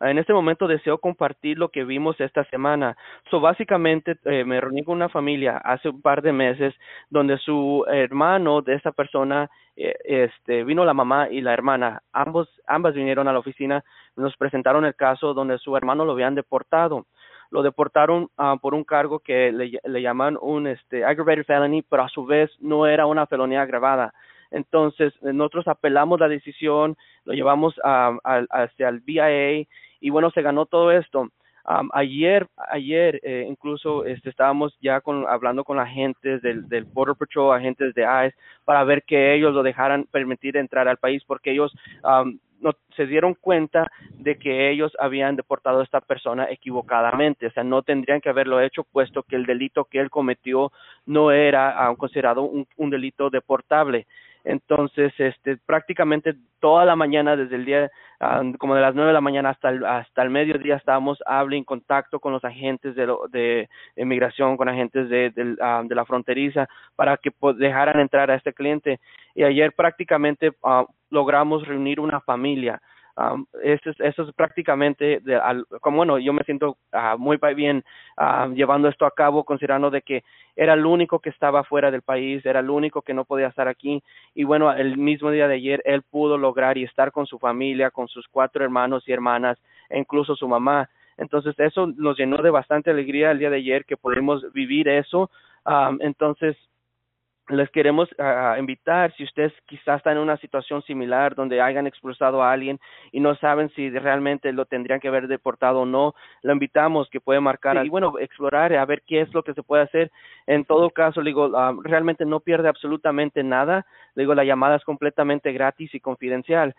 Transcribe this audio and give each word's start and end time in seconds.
en 0.00 0.18
este 0.18 0.32
momento 0.32 0.66
deseo 0.66 0.98
compartir 0.98 1.58
lo 1.58 1.68
que 1.68 1.84
vimos 1.84 2.20
esta 2.20 2.44
semana. 2.44 2.96
So, 3.30 3.40
básicamente 3.40 4.16
eh, 4.24 4.44
me 4.44 4.60
reuní 4.60 4.82
con 4.82 4.96
una 4.96 5.08
familia 5.08 5.58
hace 5.58 5.88
un 5.88 6.00
par 6.00 6.22
de 6.22 6.32
meses 6.32 6.74
donde 7.10 7.38
su 7.38 7.84
hermano 7.88 8.62
de 8.62 8.74
esta 8.74 8.92
persona, 8.92 9.50
eh, 9.76 9.94
este, 10.04 10.64
vino 10.64 10.84
la 10.84 10.94
mamá 10.94 11.28
y 11.30 11.40
la 11.40 11.52
hermana, 11.52 12.02
ambos, 12.12 12.48
ambas 12.66 12.94
vinieron 12.94 13.28
a 13.28 13.32
la 13.32 13.38
oficina, 13.38 13.84
nos 14.16 14.36
presentaron 14.36 14.84
el 14.84 14.94
caso 14.94 15.34
donde 15.34 15.58
su 15.58 15.76
hermano 15.76 16.04
lo 16.04 16.12
habían 16.12 16.34
deportado 16.34 17.06
lo 17.50 17.64
deportaron 17.64 18.30
uh, 18.38 18.58
por 18.60 18.74
un 18.74 18.84
cargo 18.84 19.18
que 19.18 19.50
le, 19.50 19.80
le 19.82 20.02
llaman 20.02 20.38
un 20.40 20.68
este, 20.68 21.04
aggravated 21.04 21.44
felony, 21.44 21.82
pero 21.82 22.04
a 22.04 22.08
su 22.08 22.24
vez 22.24 22.50
no 22.60 22.86
era 22.86 23.06
una 23.06 23.26
felonía 23.26 23.62
agravada. 23.62 24.14
Entonces, 24.50 25.12
nosotros 25.22 25.68
apelamos 25.68 26.18
la 26.18 26.28
decisión, 26.28 26.96
lo 27.24 27.34
llevamos 27.34 27.74
a, 27.84 28.16
a, 28.24 28.44
hacia 28.50 28.88
el 28.88 29.00
BIA 29.00 29.66
y 30.00 30.10
bueno, 30.10 30.30
se 30.30 30.42
ganó 30.42 30.66
todo 30.66 30.90
esto. 30.90 31.28
Ayer, 31.92 32.48
ayer 32.68 33.20
eh, 33.22 33.46
incluso 33.48 34.04
este, 34.04 34.30
estábamos 34.30 34.76
ya 34.80 35.00
con, 35.00 35.26
hablando 35.28 35.62
con 35.62 35.78
agentes 35.78 36.42
del, 36.42 36.68
del 36.68 36.84
Border 36.84 37.14
Patrol, 37.14 37.54
agentes 37.54 37.94
de 37.94 38.02
ICE, 38.02 38.34
para 38.64 38.82
ver 38.82 39.04
que 39.04 39.34
ellos 39.34 39.54
lo 39.54 39.62
dejaran 39.62 40.04
permitir 40.10 40.56
entrar 40.56 40.88
al 40.88 40.96
país, 40.96 41.22
porque 41.24 41.52
ellos 41.52 41.72
um, 42.02 42.38
no, 42.60 42.72
se 42.96 43.06
dieron 43.06 43.34
cuenta 43.34 43.88
de 44.10 44.36
que 44.36 44.70
ellos 44.70 44.96
habían 44.98 45.36
deportado 45.36 45.80
a 45.80 45.84
esta 45.84 46.00
persona 46.00 46.46
equivocadamente, 46.50 47.46
o 47.46 47.50
sea, 47.52 47.62
no 47.62 47.82
tendrían 47.82 48.20
que 48.20 48.30
haberlo 48.30 48.60
hecho, 48.60 48.82
puesto 48.82 49.22
que 49.22 49.36
el 49.36 49.46
delito 49.46 49.84
que 49.84 50.00
él 50.00 50.10
cometió 50.10 50.72
no 51.06 51.30
era 51.30 51.88
um, 51.88 51.96
considerado 51.96 52.42
un 52.42 52.90
delito 52.90 53.30
deportable. 53.30 54.06
Entonces, 54.44 55.12
este, 55.18 55.56
prácticamente 55.58 56.34
toda 56.60 56.84
la 56.84 56.96
mañana, 56.96 57.36
desde 57.36 57.56
el 57.56 57.64
día, 57.64 57.90
um, 58.20 58.52
como 58.54 58.74
de 58.74 58.80
las 58.80 58.94
nueve 58.94 59.08
de 59.08 59.14
la 59.14 59.20
mañana 59.20 59.50
hasta 59.50 60.22
el, 60.22 60.30
mediodía, 60.30 60.76
estábamos 60.76 61.22
hable 61.26 61.56
en 61.56 61.64
contacto 61.64 62.20
con 62.20 62.32
los 62.32 62.44
agentes 62.44 62.94
de, 62.94 63.06
lo, 63.06 63.26
de 63.28 63.68
inmigración, 63.96 64.56
con 64.56 64.68
agentes 64.68 65.08
de, 65.08 65.30
de, 65.30 65.52
uh, 65.52 65.86
de 65.86 65.94
la 65.94 66.04
fronteriza, 66.04 66.68
para 66.96 67.16
que 67.16 67.30
dejaran 67.56 68.00
entrar 68.00 68.30
a 68.30 68.36
este 68.36 68.52
cliente. 68.52 69.00
Y 69.34 69.44
ayer 69.44 69.72
prácticamente 69.72 70.50
uh, 70.62 70.84
logramos 71.10 71.66
reunir 71.66 72.00
una 72.00 72.20
familia 72.20 72.80
Um, 73.16 73.44
eso, 73.62 73.90
es, 73.90 74.00
eso 74.00 74.22
es 74.22 74.32
prácticamente, 74.34 75.20
de, 75.20 75.36
al, 75.36 75.66
como 75.80 75.98
bueno, 75.98 76.18
yo 76.18 76.32
me 76.32 76.44
siento 76.44 76.78
uh, 76.92 77.18
muy 77.18 77.38
bien 77.54 77.84
llevando 78.54 78.88
esto 78.88 79.06
a 79.06 79.10
cabo, 79.10 79.44
considerando 79.44 79.90
de 79.90 80.02
que 80.02 80.24
era 80.56 80.74
el 80.74 80.84
único 80.84 81.18
que 81.18 81.30
estaba 81.30 81.64
fuera 81.64 81.90
del 81.90 82.02
país, 82.02 82.44
era 82.44 82.60
el 82.60 82.70
único 82.70 83.02
que 83.02 83.14
no 83.14 83.24
podía 83.24 83.48
estar 83.48 83.68
aquí. 83.68 84.02
Y 84.34 84.44
bueno, 84.44 84.72
el 84.72 84.96
mismo 84.98 85.30
día 85.30 85.48
de 85.48 85.54
ayer 85.54 85.82
él 85.84 86.02
pudo 86.02 86.36
lograr 86.38 86.76
y 86.78 86.84
estar 86.84 87.12
con 87.12 87.26
su 87.26 87.38
familia, 87.38 87.90
con 87.90 88.08
sus 88.08 88.28
cuatro 88.28 88.64
hermanos 88.64 89.02
y 89.06 89.12
hermanas, 89.12 89.58
e 89.88 89.98
incluso 89.98 90.36
su 90.36 90.48
mamá. 90.48 90.88
Entonces 91.16 91.54
eso 91.58 91.86
nos 91.86 92.16
llenó 92.18 92.38
de 92.38 92.50
bastante 92.50 92.90
alegría 92.90 93.30
el 93.30 93.38
día 93.38 93.50
de 93.50 93.56
ayer 93.56 93.84
que 93.84 93.96
pudimos 93.96 94.50
vivir 94.52 94.88
eso. 94.88 95.30
Um, 95.64 95.98
entonces 96.00 96.56
les 97.50 97.70
queremos 97.70 98.08
uh, 98.18 98.58
invitar, 98.58 99.12
si 99.16 99.24
ustedes 99.24 99.52
quizás 99.66 99.98
están 99.98 100.16
en 100.16 100.22
una 100.22 100.36
situación 100.36 100.82
similar 100.82 101.34
donde 101.34 101.60
hayan 101.60 101.86
expulsado 101.86 102.42
a 102.42 102.52
alguien 102.52 102.78
y 103.12 103.20
no 103.20 103.34
saben 103.36 103.70
si 103.70 103.90
realmente 103.90 104.52
lo 104.52 104.66
tendrían 104.66 105.00
que 105.00 105.08
haber 105.08 105.28
deportado 105.28 105.80
o 105.80 105.86
no, 105.86 106.14
lo 106.42 106.52
invitamos 106.52 107.08
que 107.10 107.20
puede 107.20 107.40
marcar 107.40 107.78
sí. 107.80 107.86
y 107.86 107.88
bueno, 107.88 108.14
explorar 108.18 108.72
a 108.74 108.84
ver 108.84 109.02
qué 109.06 109.20
es 109.20 109.34
lo 109.34 109.42
que 109.42 109.54
se 109.54 109.62
puede 109.62 109.82
hacer. 109.82 110.10
En 110.46 110.64
todo 110.64 110.90
caso, 110.90 111.22
digo, 111.22 111.46
uh, 111.46 111.82
realmente 111.82 112.24
no 112.24 112.40
pierde 112.40 112.68
absolutamente 112.68 113.42
nada. 113.42 113.86
digo, 114.14 114.34
la 114.34 114.44
llamada 114.44 114.76
es 114.76 114.84
completamente 114.84 115.52
gratis 115.52 115.94
y 115.94 116.00
confidencial. 116.00 116.74